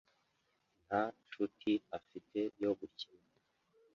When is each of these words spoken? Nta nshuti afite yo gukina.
Nta 0.87 1.01
nshuti 1.25 1.71
afite 1.97 2.39
yo 2.63 2.71
gukina. 2.79 3.27